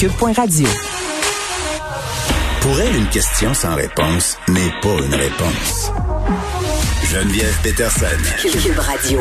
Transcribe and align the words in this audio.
cube.radio. 0.00 0.66
Pour 2.62 2.80
elle, 2.80 2.96
une 2.96 3.08
question 3.08 3.52
sans 3.52 3.74
réponse 3.74 4.38
n'est 4.48 4.72
pas 4.80 4.96
une 4.96 5.14
réponse. 5.14 5.92
Geneviève 7.04 7.54
Peterson. 7.62 8.06
Cube 8.40 8.78
Radio. 8.78 9.20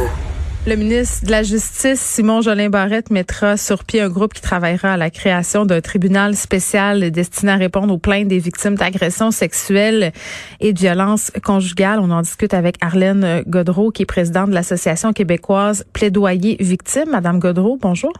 Le 0.65 0.77
ministre 0.77 1.25
de 1.25 1.31
la 1.31 1.43
Justice, 1.43 1.99
Simon 1.99 2.39
Jolin 2.39 2.69
Barrette, 2.69 3.09
mettra 3.09 3.57
sur 3.57 3.83
pied 3.83 3.99
un 3.99 4.07
groupe 4.07 4.33
qui 4.33 4.41
travaillera 4.41 4.93
à 4.93 4.97
la 4.97 5.09
création 5.09 5.65
d'un 5.65 5.81
tribunal 5.81 6.37
spécial 6.37 7.11
destiné 7.11 7.51
à 7.51 7.57
répondre 7.57 7.93
aux 7.93 7.97
plaintes 7.97 8.29
des 8.29 8.39
victimes 8.39 8.75
d'agressions 8.75 9.31
sexuelles 9.31 10.13
et 10.61 10.71
de 10.71 10.79
violences 10.79 11.29
conjugales. 11.43 11.99
On 11.99 12.09
en 12.09 12.21
discute 12.21 12.53
avec 12.53 12.77
Arlène 12.79 13.43
Godreau, 13.45 13.91
qui 13.91 14.03
est 14.03 14.05
présidente 14.05 14.51
de 14.51 14.55
l'Association 14.55 15.11
québécoise 15.11 15.83
Plaidoyer 15.91 16.55
Victimes. 16.61 17.09
Madame 17.09 17.39
Godreau, 17.39 17.77
bonjour. 17.81 18.13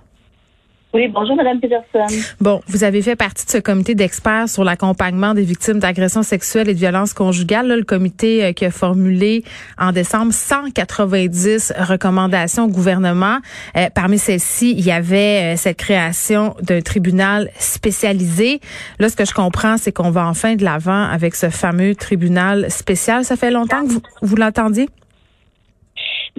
Oui, 0.91 1.07
bonjour, 1.07 1.35
Madame 1.35 1.59
Peterson. 1.59 2.07
Bon, 2.41 2.61
vous 2.67 2.83
avez 2.83 3.03
fait 3.03 3.15
partie 3.15 3.45
de 3.45 3.51
ce 3.51 3.59
comité 3.59 3.93
d'experts 3.93 4.49
sur 4.49 4.63
l'accompagnement 4.63 5.35
des 5.35 5.43
victimes 5.43 5.77
d'agressions 5.77 6.23
sexuelles 6.23 6.67
et 6.67 6.73
de 6.73 6.79
violences 6.79 7.13
conjugales. 7.13 7.67
le 7.67 7.83
comité 7.83 8.43
euh, 8.43 8.53
qui 8.53 8.65
a 8.65 8.71
formulé 8.71 9.43
en 9.77 9.91
décembre 9.91 10.33
190 10.33 11.73
recommandations 11.77 12.65
au 12.65 12.69
gouvernement. 12.69 13.37
Euh, 13.77 13.89
parmi 13.93 14.17
celles-ci, 14.17 14.71
il 14.71 14.83
y 14.83 14.91
avait 14.91 15.53
euh, 15.53 15.57
cette 15.57 15.77
création 15.77 16.55
d'un 16.63 16.81
tribunal 16.81 17.51
spécialisé. 17.59 18.59
Là, 18.97 19.09
ce 19.09 19.15
que 19.15 19.25
je 19.25 19.33
comprends, 19.35 19.77
c'est 19.77 19.91
qu'on 19.91 20.09
va 20.09 20.25
enfin 20.25 20.55
de 20.55 20.63
l'avant 20.63 21.03
avec 21.03 21.35
ce 21.35 21.51
fameux 21.51 21.93
tribunal 21.93 22.71
spécial. 22.71 23.23
Ça 23.25 23.35
fait 23.35 23.51
longtemps 23.51 23.83
que 23.83 23.91
vous, 23.91 24.01
vous 24.23 24.35
l'entendiez? 24.35 24.89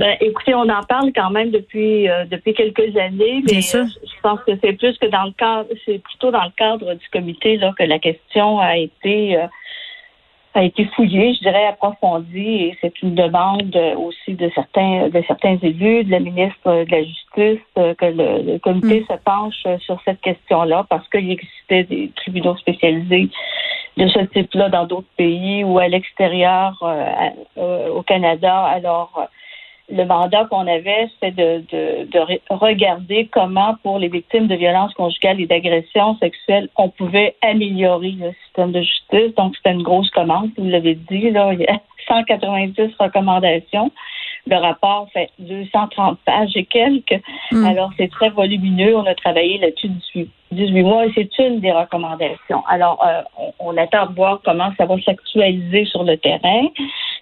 Ben, 0.00 0.16
écoutez, 0.22 0.54
on 0.54 0.66
en 0.70 0.82
parle 0.82 1.12
quand 1.14 1.28
même 1.28 1.50
depuis 1.50 2.08
euh, 2.08 2.24
depuis 2.24 2.54
quelques 2.54 2.96
années, 2.96 3.42
mais 3.46 3.58
euh, 3.74 3.84
je 3.84 4.20
pense 4.22 4.40
que 4.46 4.52
c'est 4.64 4.72
plus 4.72 4.96
que 4.96 5.04
dans 5.04 5.24
le 5.24 5.32
cadre, 5.32 5.68
c'est 5.84 5.98
plutôt 5.98 6.30
dans 6.30 6.44
le 6.44 6.52
cadre 6.56 6.94
du 6.94 7.06
comité 7.12 7.58
là 7.58 7.74
que 7.78 7.82
la 7.82 7.98
question 7.98 8.60
a 8.60 8.78
été 8.78 9.36
euh, 9.36 9.46
a 10.54 10.64
été 10.64 10.86
fouillée, 10.96 11.34
je 11.34 11.40
dirais 11.40 11.66
approfondie, 11.66 12.62
et 12.62 12.78
c'est 12.80 13.02
une 13.02 13.14
demande 13.14 13.76
aussi 13.98 14.32
de 14.32 14.50
certains 14.54 15.10
de 15.10 15.22
certains 15.28 15.58
élus, 15.60 16.04
de 16.04 16.10
la 16.10 16.20
ministre 16.20 16.64
de 16.64 16.90
la 16.90 17.02
Justice, 17.04 17.66
que 17.74 18.06
le, 18.06 18.58
comité 18.58 19.00
mm. 19.00 19.04
se 19.04 19.22
penche 19.22 19.80
sur 19.84 20.00
cette 20.06 20.22
question-là 20.22 20.86
parce 20.88 21.06
qu'il 21.10 21.30
existait 21.30 21.84
des 21.84 22.10
tribunaux 22.16 22.56
spécialisés 22.56 23.28
de 23.98 24.08
ce 24.08 24.20
type-là 24.20 24.70
dans 24.70 24.86
d'autres 24.86 25.12
pays 25.18 25.62
ou 25.62 25.78
à 25.78 25.88
l'extérieur 25.88 26.82
au 27.56 28.02
Canada. 28.02 28.64
Alors 28.64 29.28
le 29.90 30.04
mandat 30.04 30.46
qu'on 30.50 30.66
avait, 30.66 31.08
c'était 31.14 31.30
de, 31.30 31.64
de, 31.70 32.04
de, 32.10 32.38
regarder 32.50 33.28
comment, 33.32 33.76
pour 33.82 33.98
les 33.98 34.08
victimes 34.08 34.46
de 34.46 34.54
violences 34.54 34.94
conjugales 34.94 35.40
et 35.40 35.46
d'agressions 35.46 36.16
sexuelles, 36.18 36.68
on 36.76 36.88
pouvait 36.88 37.34
améliorer 37.42 38.12
le 38.12 38.32
système 38.44 38.72
de 38.72 38.80
justice. 38.80 39.34
Donc, 39.36 39.56
c'était 39.56 39.72
une 39.72 39.82
grosse 39.82 40.10
commande, 40.10 40.50
vous 40.56 40.68
l'avez 40.68 40.94
dit, 40.94 41.30
là, 41.30 41.52
il 41.52 41.60
y 41.60 41.66
a 41.66 41.80
190 42.08 42.94
recommandations. 42.98 43.90
Le 44.46 44.56
rapport 44.56 45.06
fait 45.12 45.30
230 45.38 46.18
pages 46.24 46.56
et 46.56 46.64
quelques. 46.64 47.20
Hmm. 47.52 47.64
Alors, 47.64 47.90
c'est 47.98 48.10
très 48.10 48.30
volumineux. 48.30 48.96
On 48.96 49.04
a 49.04 49.14
travaillé 49.14 49.58
là-dessus 49.58 49.88
18, 50.14 50.30
18 50.52 50.82
mois 50.82 51.06
et 51.06 51.12
c'est 51.14 51.38
une 51.38 51.60
des 51.60 51.70
recommandations. 51.70 52.64
Alors, 52.66 53.04
euh, 53.06 53.20
on, 53.38 53.52
on, 53.72 53.76
attend 53.76 54.06
de 54.06 54.14
voir 54.14 54.40
comment 54.42 54.72
ça 54.78 54.86
va 54.86 54.96
s'actualiser 55.02 55.84
sur 55.84 56.04
le 56.04 56.16
terrain 56.16 56.68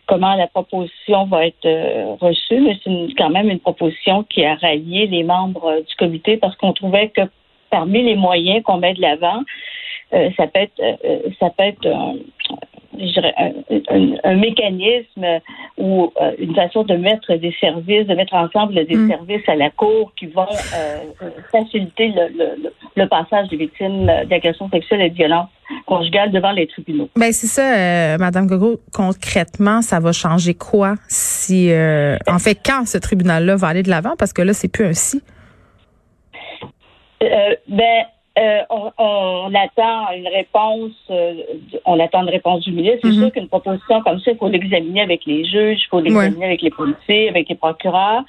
comment 0.08 0.34
la 0.34 0.48
proposition 0.48 1.26
va 1.26 1.46
être 1.46 1.66
euh, 1.66 2.16
reçue, 2.20 2.60
mais 2.60 2.76
c'est 2.82 3.14
quand 3.16 3.30
même 3.30 3.50
une 3.50 3.60
proposition 3.60 4.24
qui 4.24 4.44
a 4.44 4.56
rallié 4.56 5.06
les 5.06 5.22
membres 5.22 5.66
euh, 5.66 5.80
du 5.82 5.94
comité 5.96 6.38
parce 6.38 6.56
qu'on 6.56 6.72
trouvait 6.72 7.10
que 7.10 7.20
parmi 7.70 8.02
les 8.02 8.16
moyens 8.16 8.62
qu'on 8.64 8.78
met 8.78 8.94
de 8.94 9.02
l'avant, 9.02 9.42
euh, 10.14 10.30
ça 10.38 10.46
peut 10.46 10.60
être, 10.60 10.80
ça 11.38 11.50
peut 11.50 11.64
être 11.64 11.86
un, 14.24 14.34
mécanisme 14.34 15.40
ou 15.76 16.10
une 16.38 16.54
façon 16.54 16.84
de 16.84 16.94
mettre 16.96 17.34
des 17.34 17.54
services, 17.60 18.06
de 18.06 18.14
mettre 18.14 18.34
ensemble 18.34 18.86
des 18.86 18.96
mm. 18.96 19.08
services 19.08 19.46
à 19.48 19.56
la 19.56 19.68
Cour 19.68 20.12
qui 20.18 20.26
vont 20.26 20.46
faciliter 21.52 22.08
le, 22.08 22.28
le, 22.38 22.72
passage 23.06 23.48
des 23.48 23.56
victimes 23.56 24.06
d'agressions 24.28 24.68
sexuelles 24.70 25.02
et 25.02 25.10
de 25.10 25.14
violences 25.14 25.48
conjugale 25.86 26.30
devant 26.30 26.52
les 26.52 26.66
tribunaux. 26.66 27.08
Ben 27.16 27.32
c'est 27.32 27.46
ça, 27.46 27.74
euh, 27.74 28.18
Madame 28.18 28.46
Gogo. 28.46 28.80
Concrètement, 28.92 29.82
ça 29.82 30.00
va 30.00 30.12
changer 30.12 30.54
quoi 30.54 30.94
si, 31.08 31.70
euh, 31.72 32.16
en 32.26 32.38
fait, 32.38 32.58
quand 32.64 32.86
ce 32.86 32.98
tribunal-là 32.98 33.56
va 33.56 33.68
aller 33.68 33.82
de 33.82 33.90
l'avant, 33.90 34.14
parce 34.18 34.32
que 34.32 34.42
là, 34.42 34.52
c'est 34.52 34.68
plus 34.68 34.86
un 34.86 34.92
si. 34.92 35.22
Euh, 37.22 37.54
ben, 37.68 38.04
on, 38.70 39.52
attend 39.54 40.12
une 40.16 40.28
réponse, 40.28 40.92
on 41.84 41.98
attend 41.98 42.22
une 42.22 42.30
réponse 42.30 42.62
du 42.64 42.72
ministre. 42.72 43.00
C'est 43.02 43.08
mm-hmm. 43.08 43.18
sûr 43.18 43.32
qu'une 43.32 43.48
proposition 43.48 44.00
comme 44.02 44.20
ça, 44.20 44.30
il 44.30 44.36
faut 44.36 44.48
l'examiner 44.48 45.02
avec 45.02 45.24
les 45.26 45.44
juges, 45.44 45.80
il 45.84 45.86
faut 45.90 46.00
l'examiner 46.00 46.44
avec 46.44 46.62
les 46.62 46.70
policiers, 46.70 47.28
avec 47.28 47.48
les 47.48 47.56
procureurs 47.56 48.22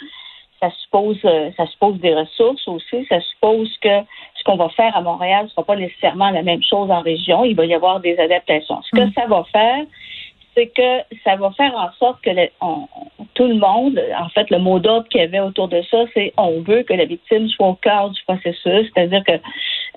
ça 0.59 0.70
suppose, 0.84 1.20
euh, 1.25 1.52
ça 1.58 1.66
suppose 1.68 2.00
des 2.00 2.14
ressources 2.14 2.68
aussi. 2.68 3.06
Ça 3.08 3.20
suppose 3.22 3.75
que 3.81 4.02
ce 4.36 4.44
qu'on 4.44 4.58
va 4.58 4.70
faire 4.70 4.96
à 4.96 5.02
Montréal 5.02 5.46
ne 5.46 5.50
sera 5.50 5.64
pas 5.64 5.75
nécessairement 5.75 6.30
la 6.31 6.44
même 6.44 6.62
chose 6.64 6.92
en 6.92 7.02
région. 7.02 7.46
Il 7.46 7.56
va 7.56 7.66
y 7.66 7.74
avoir 7.74 8.00
des 8.00 8.18
adaptations. 8.18 8.81
Ce 8.84 8.96
que 8.96 9.06
mm. 9.06 9.14
ça 9.14 9.25
va 9.28 9.44
faire, 9.52 9.86
c'est 10.56 10.68
que 10.68 11.16
ça 11.24 11.36
va 11.36 11.52
faire 11.52 11.74
en 11.75 11.92
sorte 11.98 12.22
que 12.22 12.31
tout 13.36 13.48
le 13.48 13.56
monde, 13.56 14.02
en 14.19 14.30
fait, 14.30 14.50
le 14.50 14.59
mot 14.59 14.80
d'ordre 14.80 15.08
qu'il 15.08 15.22
y 15.22 15.24
avait 15.24 15.40
autour 15.40 15.68
de 15.68 15.81
ça, 15.90 16.00
c'est 16.14 16.34
on 16.38 16.62
veut 16.62 16.84
que 16.84 16.94
la 16.94 17.06
victime 17.06 17.48
soit 17.50 17.68
au 17.68 17.75
cœur 17.75 18.09
du 18.09 18.22
processus, 18.24 18.92
c'est-à-dire 18.94 19.24
que 19.24 19.34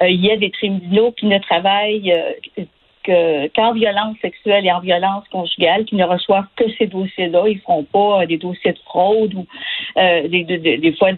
euh, 0.02 0.08
il 0.08 0.24
y 0.24 0.30
a 0.30 0.36
des 0.36 0.50
tribunaux 0.50 1.12
qui 1.12 1.26
ne 1.26 1.38
travaillent 1.38 2.12
euh, 2.12 2.64
que 3.02 3.48
qu'en 3.48 3.72
violence 3.72 4.16
sexuelle 4.20 4.66
et 4.66 4.72
en 4.72 4.80
violence 4.80 5.24
conjugale, 5.30 5.84
qui 5.84 5.96
ne 5.96 6.04
reçoivent 6.04 6.46
que 6.56 6.64
ces 6.78 6.86
dossiers-là. 6.86 7.44
Ils 7.46 7.56
ne 7.56 7.60
feront 7.60 7.84
pas 7.84 8.22
euh, 8.22 8.26
des 8.26 8.38
dossiers 8.38 8.72
de 8.72 8.78
fraude 8.78 9.34
ou 9.34 9.46
euh, 9.98 10.28
des, 10.28 10.44
des, 10.44 10.78
des, 10.78 10.90
voies 10.90 11.12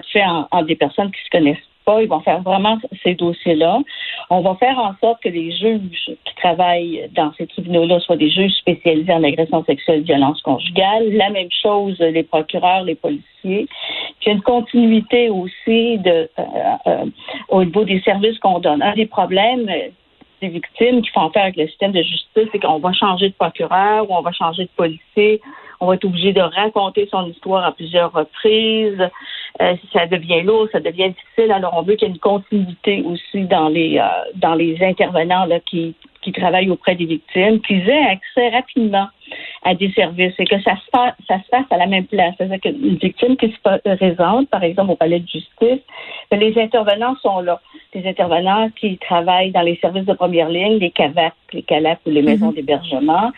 de 0.00 0.06
fait 0.12 0.24
en, 0.24 0.62
des 0.62 0.76
personnes 0.76 1.10
qui 1.10 1.22
se 1.24 1.30
connaissent 1.30 1.58
pas. 1.84 2.02
Ils 2.02 2.08
vont 2.08 2.20
faire 2.20 2.42
vraiment 2.42 2.78
ces 3.02 3.14
dossiers-là. 3.14 3.80
On 4.30 4.40
va 4.40 4.56
faire 4.56 4.78
en 4.78 4.94
sorte 5.00 5.22
que 5.22 5.28
les 5.28 5.52
juges 5.52 6.10
qui 6.24 6.34
travaillent 6.36 7.08
dans 7.14 7.32
ces 7.38 7.46
tribunaux-là 7.46 8.00
soient 8.00 8.16
des 8.16 8.30
juges 8.30 8.54
spécialisés 8.54 9.12
en 9.12 9.22
agression 9.22 9.64
sexuelle 9.64 10.00
et 10.00 10.02
violence 10.02 10.42
conjugale. 10.42 11.12
La 11.12 11.30
même 11.30 11.48
chose, 11.62 11.98
les 12.00 12.24
procureurs, 12.24 12.82
les 12.82 12.96
policiers. 12.96 13.68
Puis 14.20 14.30
une 14.30 14.42
continuité 14.42 15.30
aussi 15.30 16.00
euh, 16.06 17.04
au 17.48 17.64
niveau 17.64 17.84
des 17.84 18.00
services 18.00 18.38
qu'on 18.40 18.58
donne. 18.58 18.82
Un 18.82 18.94
des 18.94 19.06
problèmes 19.06 19.70
victimes 20.48 21.02
qui 21.02 21.10
font 21.10 21.28
affaire 21.28 21.44
avec 21.44 21.56
le 21.56 21.66
système 21.68 21.92
de 21.92 22.02
justice, 22.02 22.48
c'est 22.52 22.58
qu'on 22.58 22.78
va 22.78 22.92
changer 22.92 23.28
de 23.28 23.34
procureur 23.34 24.10
ou 24.10 24.14
on 24.14 24.22
va 24.22 24.32
changer 24.32 24.64
de 24.64 24.70
policier, 24.76 25.40
on 25.80 25.86
va 25.86 25.94
être 25.94 26.04
obligé 26.04 26.32
de 26.32 26.40
raconter 26.40 27.08
son 27.10 27.26
histoire 27.26 27.64
à 27.64 27.72
plusieurs 27.72 28.12
reprises. 28.12 29.08
Euh, 29.60 29.74
ça 29.92 30.06
devient 30.06 30.42
lourd, 30.42 30.68
ça 30.72 30.80
devient 30.80 31.10
difficile. 31.10 31.52
Alors 31.52 31.74
on 31.76 31.82
veut 31.82 31.94
qu'il 31.94 32.08
y 32.08 32.10
ait 32.10 32.14
une 32.14 32.20
continuité 32.20 33.02
aussi 33.02 33.44
dans 33.44 33.68
les 33.68 33.98
euh, 33.98 34.86
intervenants 34.86 35.46
qui 35.70 35.94
travaillent 36.32 36.70
auprès 36.70 36.94
des 36.94 37.06
victimes, 37.06 37.60
qu'ils 37.60 37.88
aient 37.88 38.06
accès 38.10 38.48
rapidement 38.50 39.06
à 39.62 39.74
des 39.74 39.90
services 39.92 40.34
et 40.38 40.44
que 40.44 40.60
ça 40.62 40.76
se 40.76 40.90
fasse, 40.92 41.14
ça 41.26 41.38
se 41.38 41.48
fasse 41.48 41.66
à 41.70 41.76
la 41.76 41.86
même 41.86 42.06
place. 42.06 42.34
C'est-à-dire 42.36 42.60
qu'une 42.60 42.96
victime 42.96 43.36
qui 43.36 43.48
se 43.50 43.96
présente, 43.96 44.48
par 44.48 44.62
exemple, 44.62 44.92
au 44.92 44.96
palais 44.96 45.20
de 45.20 45.28
justice, 45.28 45.80
ben, 46.30 46.40
les 46.40 46.58
intervenants 46.58 47.16
sont 47.22 47.40
là. 47.40 47.60
Des 47.92 48.06
intervenants 48.08 48.68
qui 48.78 48.98
travaillent 48.98 49.52
dans 49.52 49.62
les 49.62 49.76
services 49.76 50.04
de 50.04 50.12
première 50.12 50.48
ligne, 50.48 50.78
les 50.78 50.90
CAVAC, 50.90 51.34
les 51.52 51.62
CALAC 51.62 52.00
ou 52.06 52.10
les 52.10 52.22
mhm. 52.22 52.28
maisons 52.28 52.52
d'hébergement, 52.52 53.32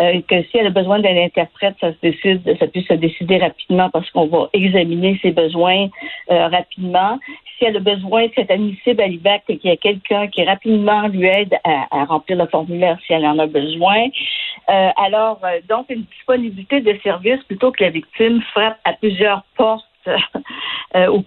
euh, 0.00 0.20
que 0.28 0.42
si 0.44 0.58
elle 0.58 0.66
a 0.66 0.70
besoin 0.70 1.00
d'un 1.00 1.16
interprète, 1.16 1.74
ça 1.80 1.92
se 1.92 1.96
décide, 2.02 2.42
ça 2.58 2.66
puisse 2.66 2.86
se 2.86 2.94
décider 2.94 3.38
rapidement 3.38 3.90
parce 3.90 4.10
qu'on 4.10 4.26
va 4.26 4.48
examiner 4.52 5.18
ses 5.22 5.30
besoins 5.30 5.88
euh, 6.30 6.48
rapidement 6.48 7.18
si 7.62 7.66
elle 7.66 7.76
a 7.76 7.80
besoin 7.80 8.26
de 8.26 8.32
cet 8.34 8.50
admissible 8.50 9.00
à 9.00 9.06
l'IVAC, 9.06 9.44
qu'il 9.46 9.60
y 9.64 9.70
a 9.70 9.76
quelqu'un 9.76 10.26
qui 10.26 10.42
rapidement 10.44 11.06
lui 11.08 11.26
aide 11.26 11.54
à, 11.64 12.04
remplir 12.04 12.38
le 12.38 12.46
formulaire 12.46 12.98
si 13.06 13.12
elle 13.12 13.24
en 13.24 13.38
a 13.38 13.46
besoin. 13.46 14.08
Euh, 14.68 14.90
alors, 14.96 15.40
euh, 15.44 15.60
donc, 15.68 15.86
une 15.90 16.02
disponibilité 16.02 16.80
de 16.80 16.98
services 17.02 17.42
plutôt 17.44 17.72
que 17.72 17.82
la 17.82 17.90
victime 17.90 18.40
frappe 18.52 18.78
à 18.84 18.92
plusieurs 18.94 19.42
portes 19.56 19.86
euh, 20.06 21.06
ou 21.08 21.24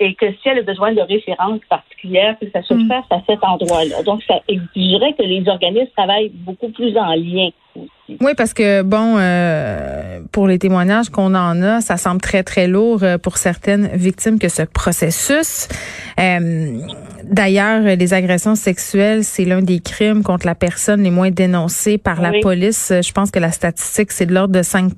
et 0.00 0.14
que 0.14 0.32
si 0.32 0.48
elle 0.48 0.58
a 0.58 0.62
besoin 0.62 0.92
de 0.92 1.00
références 1.00 1.60
particulières, 1.68 2.36
que 2.40 2.50
ça 2.50 2.62
se 2.62 2.74
mm. 2.74 2.88
fasse 2.88 3.04
à 3.10 3.20
cet 3.26 3.42
endroit-là. 3.42 4.02
Donc, 4.02 4.22
ça 4.24 4.40
exigerait 4.48 5.14
que 5.14 5.22
les 5.22 5.48
organismes 5.48 5.90
travaillent 5.96 6.30
beaucoup 6.34 6.70
plus 6.70 6.96
en 6.96 7.14
lien 7.14 7.50
oui, 8.20 8.32
parce 8.36 8.54
que 8.54 8.82
bon, 8.82 9.16
euh, 9.18 10.20
pour 10.32 10.46
les 10.46 10.58
témoignages 10.58 11.10
qu'on 11.10 11.34
en 11.34 11.62
a, 11.62 11.80
ça 11.82 11.98
semble 11.98 12.20
très 12.22 12.42
très 12.42 12.66
lourd 12.66 13.02
euh, 13.02 13.18
pour 13.18 13.36
certaines 13.36 13.88
victimes 13.88 14.38
que 14.38 14.48
ce 14.48 14.62
processus. 14.62 15.68
Euh, 16.18 16.78
d'ailleurs, 17.24 17.82
les 17.82 18.14
agressions 18.14 18.54
sexuelles, 18.54 19.24
c'est 19.24 19.44
l'un 19.44 19.60
des 19.60 19.80
crimes 19.80 20.22
contre 20.22 20.46
la 20.46 20.54
personne 20.54 21.02
les 21.02 21.10
moins 21.10 21.30
dénoncés 21.30 21.98
par 21.98 22.22
la 22.22 22.32
police. 22.40 22.90
Je 22.90 23.12
pense 23.12 23.30
que 23.30 23.38
la 23.38 23.52
statistique 23.52 24.10
c'est 24.10 24.26
de 24.26 24.32
l'ordre 24.32 24.54
de 24.54 24.62
5 24.62 24.92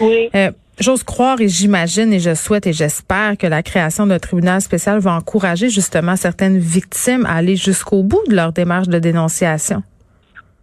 Oui. 0.00 0.30
J'ose 0.80 1.02
croire 1.04 1.40
et 1.40 1.48
j'imagine 1.48 2.12
et 2.12 2.18
je 2.18 2.34
souhaite 2.34 2.66
et 2.66 2.72
j'espère 2.72 3.36
que 3.36 3.46
la 3.46 3.62
création 3.62 4.06
d'un 4.06 4.18
tribunal 4.18 4.60
spécial 4.60 4.98
va 5.00 5.12
encourager 5.12 5.68
justement 5.68 6.16
certaines 6.16 6.58
victimes 6.58 7.26
à 7.26 7.34
aller 7.34 7.56
jusqu'au 7.56 8.02
bout 8.02 8.22
de 8.28 8.34
leur 8.34 8.52
démarche 8.52 8.88
de 8.88 8.98
dénonciation. 8.98 9.82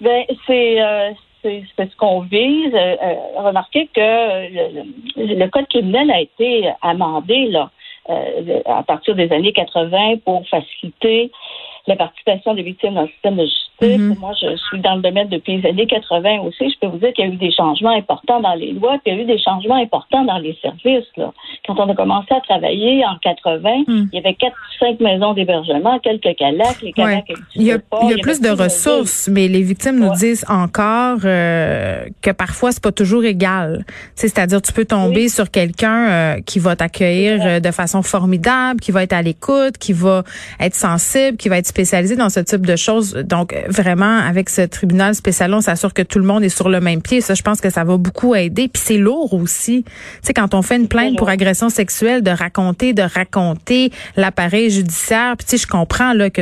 C'est 0.01 0.81
euh, 0.81 1.11
c'est 1.41 1.63
ce 1.77 1.95
qu'on 1.97 2.21
vise. 2.21 2.73
Euh, 2.73 2.95
euh, 3.01 3.13
remarquez 3.37 3.87
que 3.93 3.99
le, 4.01 5.35
le, 5.35 5.47
code 5.49 5.67
criminel 5.67 6.11
a 6.11 6.21
été 6.21 6.69
amendé 6.81 7.47
là 7.47 7.69
à 8.65 8.81
partir 8.83 9.13
des 9.15 9.31
années 9.31 9.53
80 9.53 10.17
pour 10.25 10.43
faciliter 10.49 11.31
la 11.89 11.95
participation 11.95 12.53
des 12.53 12.63
victimes 12.63 12.93
dans 12.93 13.01
le 13.01 13.07
système 13.09 13.35
de 13.35 13.43
justice. 13.43 13.69
Mm-hmm. 13.81 14.19
Moi, 14.19 14.31
je 14.41 14.55
suis 14.55 14.79
dans 14.79 14.95
le 14.95 15.01
domaine 15.01 15.27
depuis 15.29 15.57
les 15.57 15.69
années 15.69 15.87
80 15.87 16.39
aussi. 16.41 16.69
Je 16.69 16.79
peux 16.79 16.87
vous 16.87 16.97
dire 16.97 17.13
qu'il 17.13 17.25
y 17.25 17.29
a 17.29 17.33
eu 17.33 17.37
des 17.37 17.51
changements 17.51 17.95
importants 17.95 18.39
dans 18.39 18.53
les 18.53 18.71
lois, 18.71 18.97
puis 19.03 19.11
il 19.11 19.17
y 19.17 19.19
a 19.19 19.23
eu 19.23 19.25
des 19.25 19.39
changements 19.39 19.75
importants 19.75 20.23
dans 20.25 20.37
les 20.37 20.57
services. 20.61 21.07
Là. 21.17 21.33
Quand 21.65 21.79
on 21.79 21.89
a 21.89 21.95
commencé 21.95 22.33
à 22.33 22.41
travailler 22.41 23.03
en 23.05 23.17
80, 23.17 23.83
mm. 23.87 24.09
il 24.11 24.15
y 24.15 24.17
avait 24.17 24.33
quatre 24.33 24.55
ou 24.55 24.85
cinq 24.85 24.99
maisons 24.99 25.33
d'hébergement, 25.33 25.99
quelques 25.99 26.35
calacs. 26.37 26.81
Les 26.81 26.93
calacs 26.93 27.25
il 27.55 27.63
y 27.63 27.71
a, 27.71 27.77
il 28.03 28.09
y 28.09 28.13
a 28.13 28.17
plus 28.17 28.41
de 28.41 28.49
ressources, 28.49 29.29
mais 29.31 29.47
les 29.47 29.63
victimes 29.63 29.99
nous 29.99 30.13
disent 30.13 30.45
encore 30.47 31.19
euh, 31.25 32.05
que 32.21 32.31
parfois 32.31 32.71
c'est 32.71 32.83
pas 32.83 32.91
toujours 32.91 33.23
égal. 33.23 33.85
C'est-à-dire, 34.15 34.61
tu 34.61 34.73
peux 34.73 34.85
tomber 34.85 35.29
sur 35.29 35.51
quelqu'un 35.51 36.09
euh, 36.09 36.41
qui 36.45 36.59
va 36.59 36.75
t'accueillir 36.75 37.39
euh, 37.41 37.59
de 37.59 37.71
façon 37.71 38.01
formidable, 38.01 38.79
qui 38.79 38.91
va 38.91 39.03
être 39.03 39.13
à 39.13 39.21
l'écoute, 39.21 39.77
qui 39.77 39.93
va 39.93 40.23
être 40.59 40.75
sensible, 40.75 41.37
qui 41.37 41.49
va 41.49 41.57
être 41.57 41.67
spécialisé 41.79 42.17
dans 42.17 42.29
ce 42.29 42.41
type 42.41 42.65
de 42.65 42.75
choses. 42.75 43.13
Donc, 43.13 43.55
vraiment, 43.69 44.17
avec 44.17 44.49
ce 44.49 44.63
tribunal 44.63 45.15
spécial, 45.15 45.53
on 45.53 45.61
s'assure 45.61 45.93
que 45.93 46.01
tout 46.01 46.19
le 46.19 46.25
monde 46.25 46.43
est 46.43 46.49
sur 46.49 46.67
le 46.67 46.81
même 46.81 47.01
pied. 47.01 47.21
Ça, 47.21 47.35
je 47.35 47.41
pense 47.41 47.61
que 47.61 47.69
ça 47.69 47.85
va 47.85 47.95
beaucoup 47.95 48.35
aider. 48.35 48.67
Puis 48.67 48.83
c'est 48.85 48.97
lourd 48.97 49.33
aussi. 49.33 49.85
Tu 49.85 49.91
sais, 50.23 50.33
quand 50.33 50.53
on 50.53 50.61
fait 50.61 50.75
une 50.75 50.89
plainte 50.89 51.17
pour 51.17 51.29
agression 51.29 51.69
sexuelle, 51.69 52.21
de 52.21 52.31
raconter, 52.31 52.91
de 52.91 53.01
raconter 53.01 53.93
l'appareil 54.17 54.69
judiciaire. 54.69 55.37
Puis 55.37 55.45
tu 55.45 55.51
sais, 55.51 55.63
je 55.63 55.67
comprends 55.67 56.11
là 56.11 56.29
que 56.29 56.41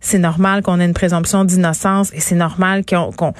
c'est 0.00 0.18
normal 0.18 0.62
qu'on 0.62 0.80
ait 0.80 0.86
une 0.86 0.94
présomption 0.94 1.44
d'innocence 1.44 2.10
et 2.14 2.20
c'est 2.20 2.34
normal 2.34 2.86
qu'on 2.86 3.10
qu'on 3.12 3.34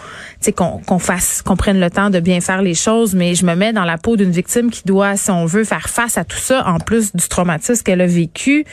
qu'on 0.87 0.99
fasse 0.99 1.41
qu'on 1.41 1.57
prenne 1.57 1.81
le 1.81 1.89
temps 1.89 2.11
de 2.11 2.21
bien 2.21 2.43
faire 2.43 2.61
les 2.61 2.75
choses. 2.75 3.15
Mais 3.15 3.35
je 3.35 3.47
me 3.47 3.55
mets 3.55 3.73
dans 3.73 3.87
la 3.87 3.97
peau 3.97 4.19
d'une 4.19 4.31
victime 4.31 4.71
qui 4.71 4.83
doit, 4.85 5.17
si 5.17 5.31
on 5.31 5.47
veut, 5.47 5.65
faire 5.65 5.89
face 5.89 6.19
à 6.19 6.25
tout 6.25 6.37
ça 6.37 6.69
en 6.69 6.81
plus 6.81 7.17
du 7.17 7.27
traumatisme 7.29 7.83
qu'elle 7.83 8.03
a 8.03 8.07
vécu. 8.07 8.67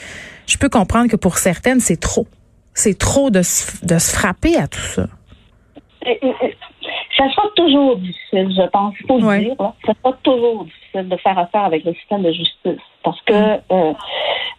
Je 0.46 0.58
peux 0.58 0.68
comprendre 0.68 1.08
que 1.08 1.16
pour 1.16 1.38
certaines, 1.38 1.80
c'est 1.80 1.98
trop 2.00 2.26
c'est 2.78 2.96
trop 2.96 3.30
de, 3.30 3.40
de 3.40 3.98
se 3.98 4.16
frapper 4.16 4.56
à 4.56 4.68
tout 4.68 4.78
ça. 4.78 5.06
Ça 7.16 7.28
sera 7.30 7.48
toujours 7.56 7.96
difficile, 7.96 8.54
je 8.56 8.68
pense. 8.68 8.94
Il 9.00 9.06
faut 9.06 9.18
le 9.18 9.38
dire. 9.40 9.56
Ça 9.84 9.92
sera 10.00 10.12
toujours 10.22 10.64
difficile 10.64 11.08
de 11.08 11.16
faire 11.16 11.38
affaire 11.38 11.64
avec 11.64 11.84
le 11.84 11.92
système 11.94 12.22
de 12.22 12.30
justice 12.30 12.80
parce 13.02 13.20
que 13.22 13.32
mm. 13.32 13.60
euh, 13.72 13.92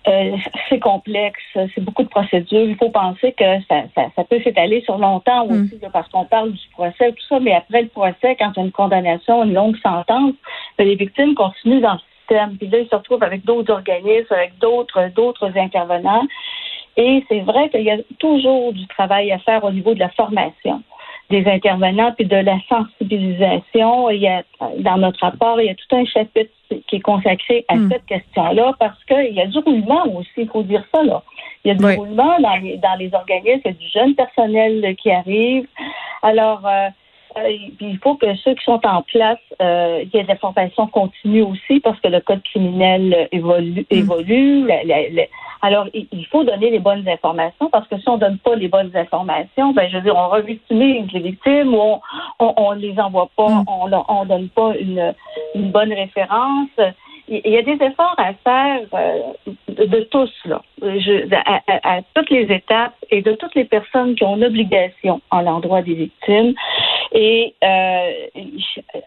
euh, 0.07 0.38
c'est 0.68 0.80
complexe, 0.80 1.42
c'est 1.54 1.81
beaucoup 1.81 2.04
de 2.04 2.10
procédures. 2.10 2.68
Il 2.68 2.75
faut 2.75 2.89
penser 2.89 3.33
que 3.38 3.45
ça, 3.69 3.83
ça, 3.95 4.24
peut 4.24 4.42
s'étaler 4.44 4.81
sur 4.81 4.98
longtemps 4.98 5.45
mm. 5.45 5.51
aussi, 5.51 5.80
parce 5.94 6.07
qu'on 6.10 6.25
parle 6.25 6.51
du 6.51 6.68
procès, 6.74 7.12
tout 7.12 7.25
ça, 7.30 7.39
mais 7.39 7.54
après 7.54 7.83
le 7.83 7.88
procès, 7.88 8.36
quand 8.38 8.51
il 8.56 8.60
y 8.60 8.62
a 8.62 8.65
une 8.65 8.72
condamnation, 8.72 9.44
une 9.44 9.54
longue 9.54 9.77
sentence, 9.77 10.33
ben, 10.77 10.88
les 10.88 10.95
victimes 10.95 11.36
continuent 11.36 11.81
dans 11.81 11.94
le 11.94 12.00
système. 12.19 12.57
Puis 12.57 12.68
là, 12.68 12.80
ils 12.80 12.89
se 12.89 12.95
retrouvent 12.95 13.24
avec 13.24 13.45
d'autres 13.45 13.72
organismes, 13.72 14.33
avec 14.33 14.57
d'autres 14.60 15.10
d'autres 15.15 15.51
intervenants. 15.56 16.25
Et 17.00 17.24
c'est 17.30 17.40
vrai 17.40 17.69
qu'il 17.69 17.84
y 17.84 17.92
a 17.92 17.98
toujours 18.19 18.74
du 18.74 18.86
travail 18.88 19.31
à 19.31 19.40
faire 19.40 19.63
au 19.63 19.72
niveau 19.72 19.94
de 19.94 20.00
la 20.00 20.10
formation 20.10 20.84
des 21.30 21.48
intervenants 21.48 22.12
puis 22.12 22.25
de 22.25 22.36
la 22.36 22.57
sensibilisation. 22.68 24.10
Il 24.10 24.19
y 24.19 24.28
a, 24.28 24.44
dans 24.80 24.98
notre 24.98 25.22
rapport, 25.22 25.62
il 25.62 25.68
y 25.68 25.69
a 25.69 25.75
tout 25.75 25.96
un 25.96 26.04
chapitre 26.04 26.51
qui 26.88 26.98
est 26.98 27.00
consacré 27.00 27.63
à 27.69 27.78
hmm. 27.78 27.90
cette 27.90 28.06
question-là 28.06 28.74
parce 28.80 29.01
qu'il 29.06 29.34
y 29.34 29.40
a 29.40 29.46
du 29.46 29.60
roulement 29.60 30.04
aussi, 30.13 30.30
il 30.40 30.50
faut 30.50 30.63
dire 30.63 30.84
ça 30.94 31.01
là. 31.04 31.24
Il 31.63 31.69
y 31.69 31.72
a 31.72 31.75
du 31.75 31.98
roulement 31.98 32.38
dans 32.42 32.56
les, 32.57 32.75
dans 32.78 32.96
les 32.96 33.13
organismes, 33.13 33.62
il 33.63 33.72
y 33.72 33.75
a 33.75 33.78
du 33.78 33.88
jeune 33.88 34.16
personnel 34.16 34.96
qui 34.98 35.10
arrive. 35.10 35.68
Alors, 36.22 36.68
euh, 36.68 36.69
euh, 36.69 36.90
il 37.79 37.97
faut 38.01 38.15
que 38.15 38.35
ceux 38.37 38.55
qui 38.55 38.63
sont 38.63 38.79
en 38.85 39.01
place, 39.03 39.39
euh, 39.61 40.03
il 40.03 40.09
y 40.13 40.17
ait 40.17 40.23
de 40.23 40.27
la 40.27 40.35
formation 40.35 40.87
continue 40.87 41.41
aussi 41.41 41.79
parce 41.79 41.99
que 41.99 42.07
le 42.07 42.19
code 42.21 42.43
criminel 42.43 43.27
évolue. 43.31 43.81
Hmm. 43.91 43.95
évolue 43.95 44.67
alors, 45.61 45.87
il 45.93 46.25
faut 46.27 46.45
donner 46.45 46.69
les 46.69 46.79
bonnes 46.79 47.05
informations 47.07 47.69
parce 47.69 47.85
que 47.89 47.97
si 47.97 48.07
on 48.07 48.17
donne 48.17 48.37
pas 48.37 48.55
les 48.55 48.69
bonnes 48.69 48.95
informations, 48.95 49.73
ben 49.73 49.89
je 49.89 49.97
veux 49.97 50.03
dire, 50.03 50.15
on 50.15 50.29
revictimise 50.29 51.11
les 51.11 51.19
victimes 51.19 51.73
ou 51.73 51.81
on, 51.81 52.01
on, 52.39 52.53
on 52.55 52.71
les 52.71 52.97
envoie 52.97 53.29
pas, 53.35 53.49
mm. 53.49 53.65
on, 53.67 54.05
on 54.07 54.25
donne 54.25 54.47
pas 54.47 54.73
une, 54.79 55.13
une 55.55 55.71
bonne 55.71 55.91
référence 55.91 56.69
il 57.29 57.51
y 57.51 57.57
a 57.57 57.61
des 57.61 57.77
efforts 57.83 58.15
à 58.17 58.33
faire 58.33 58.81
euh, 58.93 59.33
de 59.67 60.01
tous, 60.11 60.31
là, 60.45 60.61
je, 60.81 61.33
à, 61.35 61.61
à, 61.97 62.01
toutes 62.13 62.29
les 62.31 62.51
étapes 62.51 62.95
et 63.11 63.21
de 63.21 63.33
toutes 63.33 63.53
les 63.55 63.65
personnes 63.65 64.15
qui 64.15 64.23
ont 64.23 64.35
une 64.35 64.45
obligation 64.45 65.21
en 65.29 65.41
l'endroit 65.41 65.81
des 65.81 65.93
victimes. 65.93 66.53
Et 67.11 67.56
euh, 67.63 68.11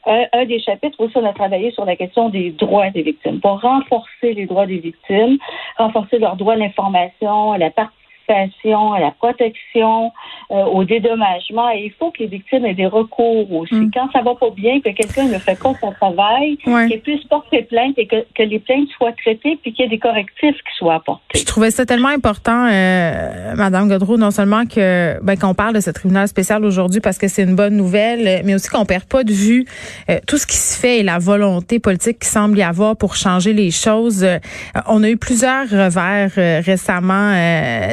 un, 0.07 0.25
un, 0.33 0.45
des 0.45 0.61
chapitres 0.61 0.99
aussi, 1.01 1.17
on 1.17 1.25
a 1.25 1.33
travaillé 1.33 1.71
sur 1.71 1.85
la 1.85 1.97
question 1.97 2.29
des 2.29 2.51
droits 2.51 2.91
des 2.91 3.03
victimes, 3.03 3.41
pour 3.41 3.61
renforcer 3.61 4.35
les 4.35 4.47
droits 4.47 4.67
des 4.67 4.79
victimes, 4.79 5.39
renforcer 5.79 6.19
leurs 6.19 6.37
droits 6.37 6.55
à 6.55 6.57
l'information, 6.57 7.53
à 7.53 7.59
la 7.59 7.71
participation 7.71 8.02
à 8.29 9.01
la 9.01 9.11
protection, 9.11 10.13
euh, 10.51 10.65
au 10.65 10.85
dédommagement. 10.85 11.71
Et 11.71 11.85
il 11.87 11.93
faut 11.99 12.11
que 12.11 12.19
les 12.21 12.27
victimes 12.27 12.65
aient 12.67 12.75
des 12.75 12.87
recours 12.87 13.53
aussi. 13.53 13.75
Mm. 13.75 13.91
Quand 13.93 14.11
ça 14.13 14.23
va 14.23 14.35
pas 14.35 14.51
bien, 14.51 14.81
que 14.81 14.91
quelqu'un 14.91 15.25
ne 15.25 15.39
fait 15.39 15.59
pas 15.59 15.73
son 15.81 15.93
travail, 15.93 16.57
qu'il 16.57 17.01
puisse 17.01 17.25
porter 17.25 17.63
plainte 17.63 17.95
et 17.97 18.07
que, 18.07 18.17
que 18.35 18.43
les 18.43 18.59
plaintes 18.59 18.89
soient 18.97 19.13
traitées 19.13 19.59
puis 19.63 19.73
qu'il 19.73 19.85
y 19.85 19.87
ait 19.87 19.91
des 19.91 19.99
correctifs 19.99 20.57
qui 20.57 20.77
soient 20.77 20.95
apportés. 20.95 21.39
Je 21.39 21.45
trouvais 21.45 21.71
ça 21.71 21.87
tellement 21.87 22.09
important, 22.09 22.69
euh, 22.71 23.55
Madame 23.57 23.89
Godreau, 23.89 24.17
non 24.17 24.31
seulement 24.31 24.65
que 24.67 25.23
ben, 25.23 25.39
qu'on 25.39 25.55
parle 25.55 25.75
de 25.75 25.81
ce 25.81 25.91
tribunal 25.91 26.29
spécial 26.29 26.65
aujourd'hui 26.65 27.01
parce 27.01 27.19
que 27.19 27.29
c'est 27.29 27.43
une 27.43 27.57
bonne 27.57 27.77
nouvelle, 27.77 28.43
mais 28.45 28.55
aussi 28.55 28.69
qu'on 28.69 28.85
perd 28.85 29.05
pas 29.05 29.25
de 29.25 29.33
vue 29.33 29.65
euh, 30.11 30.19
tout 30.27 30.39
ce 30.39 30.47
qui 30.47 30.57
se 30.57 30.79
fait 30.79 30.99
et 30.99 31.03
la 31.03 31.19
volonté 31.19 31.79
politique 31.79 32.19
qui 32.21 32.29
semble 32.29 32.59
y 32.59 32.63
avoir 32.63 32.97
pour 32.97 33.17
changer 33.17 33.53
les 33.53 33.71
choses. 33.71 34.25
Euh, 34.25 34.39
on 34.87 35.03
a 35.03 35.11
eu 35.11 35.17
plusieurs 35.17 35.69
revers 35.69 36.31
récemment 36.65 37.33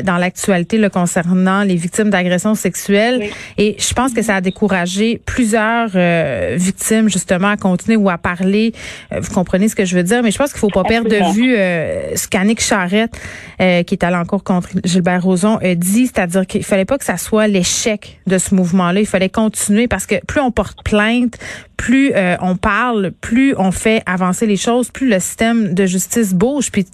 dans 0.03 0.17
la 0.17 0.28
actualité 0.29 0.77
le 0.77 0.89
concernant 0.89 1.63
les 1.63 1.75
victimes 1.75 2.09
d'agressions 2.09 2.55
sexuelles. 2.55 3.29
Et 3.57 3.75
je 3.79 3.93
pense 3.93 4.13
que 4.13 4.21
ça 4.21 4.35
a 4.35 4.41
découragé 4.41 5.21
plusieurs 5.25 5.89
euh, 5.95 6.55
victimes 6.57 7.09
justement 7.09 7.49
à 7.49 7.57
continuer 7.57 7.97
ou 7.97 8.09
à 8.09 8.17
parler. 8.17 8.73
Euh, 9.11 9.19
vous 9.19 9.33
comprenez 9.33 9.67
ce 9.67 9.75
que 9.75 9.85
je 9.85 9.95
veux 9.95 10.03
dire, 10.03 10.21
mais 10.23 10.31
je 10.31 10.37
pense 10.37 10.51
qu'il 10.51 10.59
faut 10.59 10.69
pas 10.69 10.83
perdre 10.83 11.09
de 11.09 11.33
vue 11.33 11.55
euh, 11.55 12.15
ce 12.15 12.27
qu'Annick 12.27 12.61
Charrette, 12.61 13.13
qui 13.59 13.93
est 13.95 14.03
à 14.03 14.11
l'encours 14.11 14.43
contre 14.43 14.69
Gilbert 14.85 15.23
Rozon, 15.23 15.59
dit, 15.75 16.07
c'est-à-dire 16.07 16.45
qu'il 16.45 16.63
fallait 16.63 16.85
pas 16.85 16.97
que 16.97 17.05
ça 17.05 17.17
soit 17.17 17.47
l'échec 17.47 18.19
de 18.27 18.37
ce 18.37 18.55
mouvement-là. 18.55 18.99
Il 19.01 19.07
fallait 19.07 19.29
continuer 19.29 19.87
parce 19.87 20.05
que 20.05 20.15
plus 20.25 20.39
on 20.39 20.51
porte 20.51 20.83
plainte, 20.83 21.37
plus 21.79 22.13
on 22.41 22.57
parle, 22.57 23.11
plus 23.21 23.55
on 23.57 23.71
fait 23.71 24.03
avancer 24.05 24.45
les 24.45 24.57
choses, 24.57 24.91
plus 24.91 25.09
le 25.09 25.19
système 25.19 25.73
de 25.73 25.85
justice 25.85 26.35
bouge. 26.35 26.71
Puis 26.71 26.85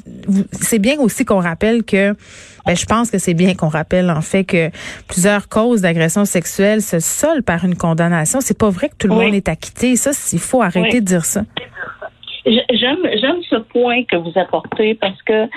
c'est 0.52 0.78
bien 0.78 1.00
aussi 1.00 1.26
qu'on 1.26 1.40
rappelle 1.40 1.84
que 1.84 2.14
ben, 2.66 2.76
je 2.76 2.86
pense 2.86 3.12
que 3.12 3.18
c'est 3.18 3.34
bien 3.34 3.54
qu'on 3.56 3.68
rappelle 3.68 4.10
en 4.10 4.22
fait 4.22 4.44
que 4.44 4.70
plusieurs 5.08 5.50
causes 5.50 5.82
d'agression 5.82 6.26
sexuelle 6.26 6.82
se 6.82 7.00
soldent 7.00 7.44
par 7.46 7.64
une 7.64 7.76
condamnation. 7.76 8.42
C'est 8.42 8.58
pas 8.58 8.70
vrai 8.70 8.90
que 8.90 8.96
tout 8.96 9.08
le 9.08 9.16
monde 9.16 9.34
est 9.34 9.50
acquitté. 9.50 9.96
Ça, 9.96 10.12
il 10.34 10.40
faut 10.40 10.62
arrêter 10.62 11.00
de 11.00 11.06
dire 11.06 11.26
ça. 11.26 11.42
J'aime, 12.46 13.00
j'aime 13.22 13.42
ce 13.50 13.56
point 13.56 14.04
que 14.04 14.16
vous 14.16 14.34
apportez 14.36 14.96
parce 14.96 15.20
que 15.24 15.48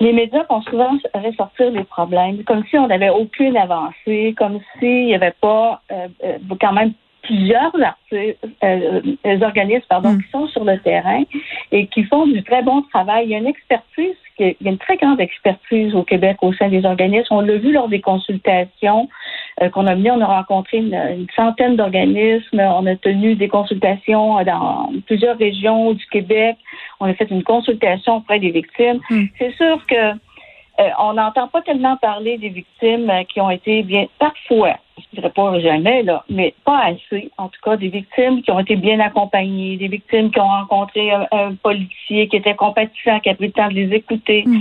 les 0.00 0.12
médias 0.12 0.44
font 0.44 0.62
souvent 0.62 0.90
ressortir 1.14 1.70
les 1.70 1.84
problèmes, 1.84 2.42
comme 2.44 2.64
si 2.70 2.78
on 2.78 2.88
n'avait 2.88 3.10
aucune 3.10 3.56
avancée, 3.56 4.34
comme 4.36 4.58
s'il 4.78 5.06
n'y 5.06 5.14
avait 5.14 5.34
pas 5.40 5.82
euh, 5.92 6.08
euh, 6.24 6.38
quand 6.60 6.72
même 6.72 6.94
plusieurs 7.22 7.72
artistes, 7.82 8.38
euh, 8.64 9.40
organismes 9.42 9.86
pardon, 9.88 10.12
mm. 10.12 10.22
qui 10.22 10.30
sont 10.30 10.46
sur 10.48 10.64
le 10.64 10.78
terrain 10.78 11.22
et 11.72 11.86
qui 11.86 12.04
font 12.04 12.26
du 12.26 12.42
très 12.42 12.62
bon 12.62 12.82
travail. 12.82 13.26
Il 13.26 13.30
y 13.30 13.34
a 13.34 13.38
une 13.38 13.46
expertise 13.46 14.16
il 14.40 14.56
y 14.62 14.68
a 14.68 14.70
une 14.70 14.78
très 14.78 14.96
grande 14.96 15.20
expertise 15.20 15.94
au 15.94 16.02
Québec 16.02 16.38
au 16.42 16.52
sein 16.54 16.68
des 16.68 16.84
organismes. 16.84 17.34
On 17.34 17.40
l'a 17.40 17.56
vu 17.56 17.72
lors 17.72 17.88
des 17.88 18.00
consultations 18.00 19.08
euh, 19.62 19.68
qu'on 19.68 19.86
a 19.86 19.94
menées. 19.94 20.10
On 20.10 20.20
a 20.20 20.26
rencontré 20.26 20.78
une, 20.78 21.26
centaine 21.36 21.76
d'organismes. 21.76 22.60
On 22.60 22.86
a 22.86 22.96
tenu 22.96 23.34
des 23.34 23.48
consultations 23.48 24.42
dans 24.44 24.90
plusieurs 25.06 25.36
régions 25.36 25.92
du 25.92 26.06
Québec. 26.06 26.56
On 27.00 27.06
a 27.06 27.14
fait 27.14 27.30
une 27.30 27.42
consultation 27.42 28.16
auprès 28.16 28.38
des 28.38 28.50
victimes. 28.50 29.00
Hmm. 29.10 29.24
C'est 29.38 29.54
sûr 29.56 29.84
que 29.86 30.12
euh, 30.12 30.88
on 30.98 31.14
n'entend 31.14 31.48
pas 31.48 31.60
tellement 31.62 31.96
parler 31.96 32.38
des 32.38 32.48
victimes 32.48 33.10
euh, 33.10 33.24
qui 33.24 33.40
ont 33.40 33.50
été 33.50 33.82
bien 33.82 34.06
parfois 34.18 34.76
je 35.00 35.20
dirais 35.20 35.30
pas 35.30 35.58
jamais, 35.60 36.02
là, 36.02 36.24
mais 36.28 36.54
pas 36.64 36.84
assez, 36.84 37.30
en 37.38 37.48
tout 37.48 37.60
cas, 37.62 37.76
des 37.76 37.88
victimes 37.88 38.42
qui 38.42 38.50
ont 38.50 38.60
été 38.60 38.76
bien 38.76 39.00
accompagnées, 39.00 39.76
des 39.76 39.88
victimes 39.88 40.30
qui 40.30 40.40
ont 40.40 40.48
rencontré 40.48 41.10
un, 41.10 41.54
policier 41.62 42.28
qui 42.28 42.36
était 42.36 42.54
compatissant, 42.54 43.20
qui 43.20 43.30
a 43.30 43.34
pris 43.34 43.46
le 43.46 43.52
temps 43.52 43.68
de 43.68 43.74
les 43.74 43.94
écouter. 43.94 44.44
Mm. 44.46 44.60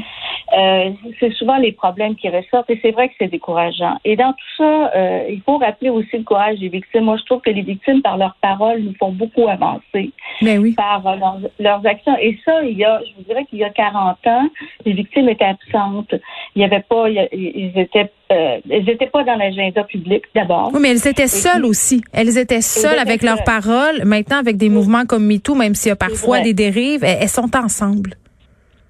Euh, 0.57 0.91
c'est 1.19 1.31
souvent 1.33 1.57
les 1.57 1.71
problèmes 1.71 2.15
qui 2.15 2.27
ressortent 2.29 2.69
et 2.69 2.79
c'est 2.81 2.91
vrai 2.91 3.09
que 3.09 3.15
c'est 3.19 3.27
décourageant. 3.27 3.97
Et 4.03 4.15
dans 4.15 4.33
tout 4.33 4.55
ça, 4.57 4.91
euh, 4.95 5.25
il 5.29 5.41
faut 5.41 5.57
rappeler 5.57 5.89
aussi 5.89 6.17
le 6.17 6.23
courage 6.23 6.59
des 6.59 6.69
victimes. 6.69 7.05
Moi, 7.05 7.17
je 7.17 7.23
trouve 7.25 7.41
que 7.41 7.51
les 7.51 7.61
victimes, 7.61 8.01
par 8.01 8.17
leurs 8.17 8.35
paroles, 8.41 8.79
nous 8.79 8.95
font 8.99 9.11
beaucoup 9.11 9.47
avancer. 9.47 10.11
Mais 10.41 10.57
oui. 10.57 10.73
Par 10.73 11.05
euh, 11.05 11.15
leurs, 11.59 11.85
actions. 11.85 12.17
Et 12.19 12.37
ça, 12.43 12.63
il 12.63 12.77
y 12.77 12.83
a, 12.83 12.99
je 13.05 13.11
vous 13.15 13.23
dirais 13.23 13.45
qu'il 13.45 13.59
y 13.59 13.63
a 13.63 13.69
40 13.69 14.17
ans, 14.27 14.49
les 14.85 14.93
victimes 14.93 15.29
étaient 15.29 15.45
absentes. 15.45 16.15
Il 16.55 16.61
y 16.61 16.65
avait 16.65 16.83
pas, 16.87 17.09
ils 17.09 17.73
étaient 17.75 18.11
euh, 18.31 18.59
elles 18.69 18.85
n'étaient 18.85 19.07
pas 19.07 19.23
dans 19.23 19.35
l'agenda 19.35 19.83
public 19.83 20.23
d'abord. 20.35 20.69
Oui, 20.73 20.79
mais 20.81 20.91
elles 20.91 21.07
étaient 21.07 21.27
seules 21.27 21.65
aussi. 21.65 22.01
Elles 22.13 22.37
étaient 22.37 22.61
seules 22.61 22.99
avec 22.99 23.23
leurs 23.23 23.43
paroles. 23.43 24.03
Maintenant, 24.05 24.37
avec 24.37 24.57
des 24.57 24.69
mouvements 24.69 25.05
comme 25.05 25.25
MeToo, 25.25 25.55
même 25.55 25.73
s'il 25.73 25.89
y 25.89 25.93
a 25.93 25.95
parfois 25.95 26.41
des 26.41 26.53
dérives, 26.53 27.03
elles, 27.03 27.27
sont 27.27 27.49
ensemble. 27.55 28.15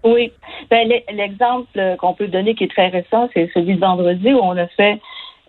Oui. 0.04 0.32
Ben, 0.70 0.90
l'exemple 1.14 1.80
qu'on 2.00 2.14
peut 2.14 2.28
donner 2.28 2.54
qui 2.54 2.66
est 2.66 2.72
très 2.72 2.88
récent, 2.88 3.30
c'est 3.34 3.50
celui 3.54 3.76
de 3.76 3.80
vendredi 3.80 4.34
où 4.34 4.40
on 4.40 4.58
a 4.58 4.68
fait 4.68 5.00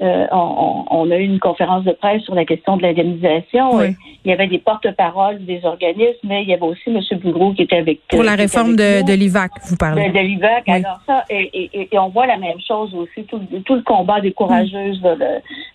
euh, 0.03 0.27
on, 0.33 1.11
a 1.11 1.17
eu 1.17 1.25
une 1.25 1.39
conférence 1.39 1.85
de 1.85 1.93
presse 1.93 2.23
sur 2.23 2.35
la 2.35 2.45
question 2.45 2.77
de 2.77 2.83
l'indemnisation. 2.83 3.83
Il 3.83 4.31
y 4.31 4.33
avait 4.33 4.47
des 4.47 4.59
porte-paroles 4.59 5.45
des 5.45 5.65
organismes, 5.65 6.27
mais 6.27 6.43
il 6.43 6.49
y 6.49 6.55
avait 6.55 6.63
aussi 6.63 6.89
M. 6.89 7.01
Boudreau 7.19 7.53
qui 7.53 7.63
était 7.63 7.77
avec 7.77 8.01
Pour 8.09 8.23
la 8.23 8.35
réforme 8.35 8.77
de, 8.77 9.05
de 9.05 9.13
l'IVAC, 9.13 9.53
vous 9.69 9.77
parlez. 9.77 10.09
De, 10.09 10.19
l'IVAC. 10.19 10.69
Alors 10.69 11.01
ça, 11.07 11.25
et, 11.29 11.89
on 11.93 12.09
voit 12.09 12.27
la 12.27 12.39
même 12.39 12.61
chose 12.67 12.95
aussi, 12.95 13.25
tout, 13.25 13.41
le 13.75 13.83
combat 13.83 14.21
des 14.21 14.33
courageuses 14.33 15.03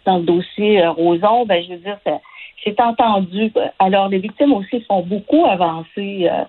dans 0.05 0.17
le 0.17 0.23
dossier 0.23 0.81
euh, 0.81 0.91
Roson, 0.91 1.45
ben 1.45 1.63
je 1.63 1.73
veux 1.73 1.79
dire, 1.79 1.97
ça 2.03 2.19
c'est 2.63 2.79
entendu. 2.79 3.51
Alors, 3.79 4.09
les 4.09 4.19
victimes 4.19 4.53
aussi 4.53 4.81
font 4.81 5.01
beaucoup 5.01 5.45
avancer, 5.45 6.29
euh, 6.29 6.43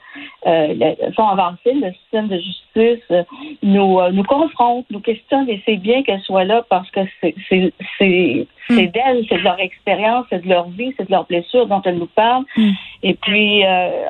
euh, 0.46 1.12
font 1.14 1.28
avancer 1.28 1.72
le 1.72 1.92
système 1.92 2.28
de 2.28 2.38
justice, 2.38 3.04
euh, 3.10 3.22
nous, 3.62 4.00
nous 4.12 4.24
confrontent, 4.24 4.86
nous 4.90 5.00
questionnent, 5.00 5.48
et 5.48 5.62
c'est 5.66 5.76
bien 5.76 6.02
qu'elles 6.02 6.22
soient 6.22 6.44
là 6.44 6.64
parce 6.68 6.90
que 6.90 7.00
c'est 7.20 7.34
c'est 7.48 7.72
c'est 7.98 8.46
hmm. 8.70 8.76
d'elles, 8.90 9.26
c'est 9.28 9.38
de 9.38 9.44
leur 9.44 9.60
expérience, 9.60 10.26
c'est 10.30 10.42
de 10.42 10.48
leur 10.48 10.68
vie, 10.70 10.92
c'est 10.96 11.06
de 11.06 11.12
leurs 11.12 11.26
blessures 11.26 11.66
dont 11.66 11.82
elles 11.84 11.98
nous 11.98 12.06
parlent. 12.06 12.44
Hmm. 12.56 12.70
Et 13.02 13.14
puis, 13.14 13.62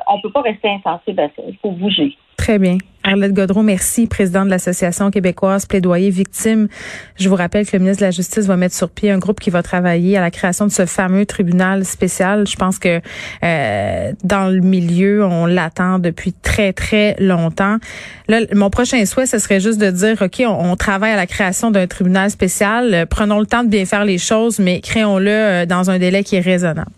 on 0.07 0.21
peut 0.21 0.31
pas 0.31 0.41
rester 0.41 0.69
insensible 0.69 1.19
à 1.19 1.27
ça. 1.27 1.43
Il 1.47 1.57
faut 1.57 1.71
bouger. 1.71 2.15
Très 2.37 2.57
bien. 2.57 2.77
Arlette 3.07 3.33
Godreau, 3.33 3.63
merci, 3.63 4.05
présidente 4.05 4.47
de 4.47 4.49
l'Association 4.49 5.11
québécoise 5.11 5.65
plaidoyer 5.65 6.09
victime. 6.09 6.67
Je 7.17 7.29
vous 7.29 7.35
rappelle 7.35 7.65
que 7.65 7.71
le 7.71 7.79
ministre 7.79 8.01
de 8.01 8.05
la 8.07 8.11
Justice 8.11 8.45
va 8.47 8.57
mettre 8.57 8.75
sur 8.75 8.89
pied 8.89 9.11
un 9.11 9.17
groupe 9.17 9.39
qui 9.39 9.49
va 9.49 9.63
travailler 9.63 10.17
à 10.17 10.21
la 10.21 10.29
création 10.29 10.65
de 10.65 10.71
ce 10.71 10.85
fameux 10.85 11.25
tribunal 11.25 11.85
spécial. 11.85 12.45
Je 12.45 12.57
pense 12.57 12.79
que 12.79 12.99
euh, 13.45 14.11
dans 14.25 14.51
le 14.53 14.59
milieu, 14.59 15.23
on 15.23 15.45
l'attend 15.45 15.99
depuis 15.99 16.33
très, 16.33 16.73
très 16.73 17.15
longtemps. 17.17 17.77
Là, 18.27 18.41
mon 18.53 18.69
prochain 18.69 19.05
souhait, 19.05 19.25
ce 19.25 19.39
serait 19.39 19.61
juste 19.61 19.79
de 19.79 19.89
dire, 19.89 20.21
OK, 20.21 20.43
on, 20.45 20.75
travaille 20.75 21.13
à 21.13 21.15
la 21.15 21.27
création 21.27 21.71
d'un 21.71 21.87
tribunal 21.87 22.29
spécial. 22.29 23.07
prenons 23.09 23.39
le 23.39 23.45
temps 23.45 23.63
de 23.63 23.69
bien 23.69 23.85
faire 23.85 24.03
les 24.03 24.17
choses, 24.17 24.59
mais 24.59 24.81
créons-le 24.81 25.31
euh, 25.31 25.65
dans 25.65 25.89
un 25.89 25.97
délai 25.97 26.25
qui 26.25 26.35
est 26.35 26.41
raisonnable. 26.41 26.91